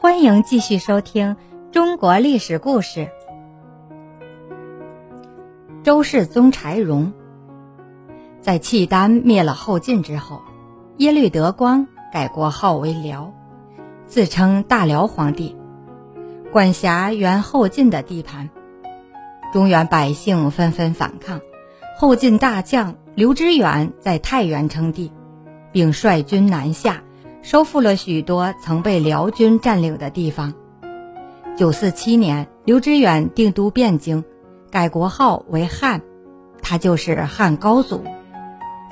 [0.00, 1.34] 欢迎继续收听
[1.72, 3.10] 中国历史故事。
[5.82, 7.12] 周世宗柴荣
[8.40, 10.40] 在契丹灭了后晋之后，
[10.98, 13.34] 耶律德光改国号为辽，
[14.06, 15.56] 自称大辽皇帝，
[16.52, 18.50] 管辖原后晋的地盘。
[19.52, 21.40] 中原百姓纷纷反抗，
[21.96, 25.10] 后晋大将刘知远在太原称帝，
[25.72, 27.02] 并率军南下。
[27.42, 30.52] 收复了许多曾被辽军占领的地方。
[31.56, 34.24] 九四七年，刘知远定都汴京，
[34.70, 36.02] 改国号为汉，
[36.62, 38.04] 他就是汉高祖。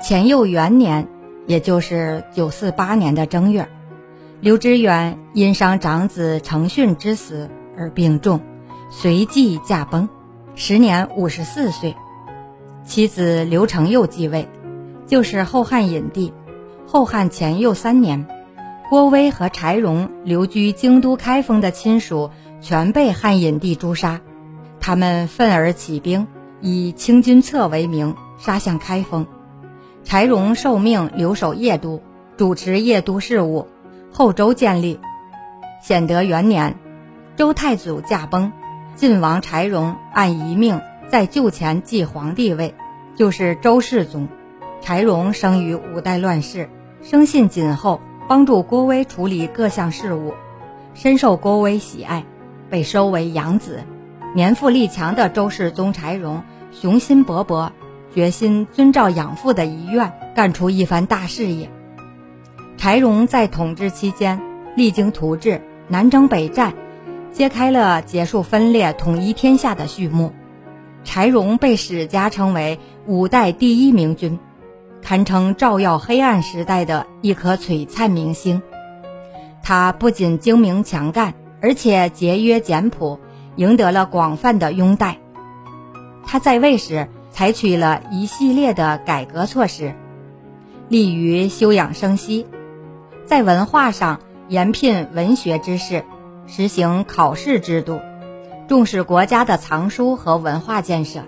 [0.01, 1.07] 乾佑元年，
[1.45, 3.69] 也就是九四八年的正月，
[4.41, 8.41] 刘知远因伤长子成训之死而病重，
[8.89, 10.09] 随即驾崩，
[10.55, 11.95] 时年五十四岁。
[12.83, 14.47] 妻子刘承佑继位，
[15.05, 16.33] 就是后汉隐帝。
[16.85, 18.27] 后汉乾佑三年。
[18.89, 24.21] 郭威和柴荣留居京都开封的亲属全被汉隐帝诛杀，
[24.79, 26.25] 他们愤而起兵，
[26.61, 29.27] 以清君侧为名杀向开封。
[30.05, 32.01] 柴荣受命留守邺都，
[32.37, 33.67] 主持邺都事务。
[34.09, 35.01] 后周建立，
[35.83, 36.79] 显德元年，
[37.35, 38.53] 周太祖驾崩，
[38.95, 40.79] 晋王柴荣按遗命
[41.09, 42.73] 在旧前继皇帝位，
[43.17, 44.29] 就是周世宗。
[44.79, 46.69] 柴荣生于五代乱世，
[47.03, 47.99] 生性谨厚。
[48.27, 50.33] 帮助郭威处理各项事务，
[50.93, 52.25] 深受郭威喜爱，
[52.69, 53.83] 被收为养子。
[54.35, 57.69] 年富力强的周世宗柴荣雄心勃勃，
[58.13, 61.69] 决心遵照养父的遗愿，干出一番大事业。
[62.75, 64.41] 柴荣在统治期间
[64.75, 66.73] 励精图治，南征北战，
[67.31, 70.33] 揭开了结束分裂、统一天下的序幕。
[71.05, 74.37] 柴荣被史家称为五代第一明君。
[75.07, 78.61] 堪称照耀黑暗时代的一颗璀璨明星。
[79.63, 83.17] 他不仅精明强干，而且节约简朴，
[83.55, 85.19] 赢得了广泛的拥戴。
[86.25, 89.95] 他在位时采取了一系列的改革措施，
[90.89, 92.45] 利于休养生息，
[93.25, 94.19] 在文化上
[94.49, 96.03] 严聘文学之士，
[96.47, 98.01] 实行考试制度，
[98.67, 101.21] 重视国家的藏书和文化建设。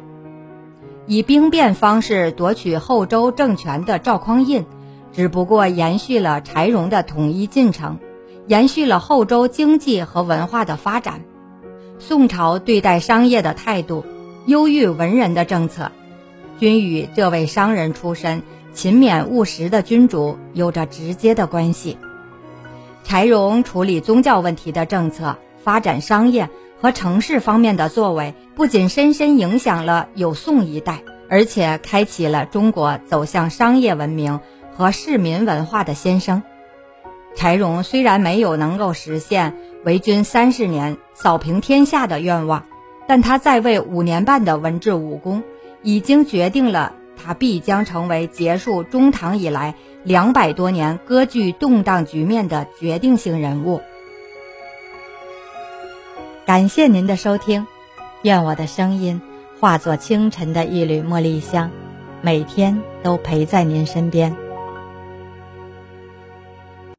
[1.09, 4.63] 以兵变方式夺取后周政权的赵匡胤，
[5.11, 7.97] 只不过延续了柴荣的统一进程，
[8.45, 11.21] 延续了后周经济和文化的发展。
[11.97, 14.05] 宋朝对待商业的态度，
[14.45, 15.91] 优遇文人的政策，
[16.59, 21.97] 均与这位商人出身、勤勉务实的君主有着直接的关系。
[23.03, 26.51] 柴荣处理宗教问题的政策，发展商业。
[26.81, 34.39] 和城市方面的作为，不仅深深影响了有宋一代，而且开启了中国走向商业文明
[34.73, 36.41] 和市民文化的先声。
[37.35, 42.65] 柴荣虽然没有能够实现为君三十年扫平天下的愿望，
[43.07, 45.43] 但他在位五年半的文治武功，
[45.83, 53.81] 已经决定了他必将成为结束中唐以来两百多年割据动荡局面的决定性人物。
[56.49, 57.67] 感谢您的收听，
[58.23, 59.21] 愿我的声音
[59.59, 61.69] 化作清晨的一缕茉莉香，
[62.23, 64.35] 每天都陪在您身边。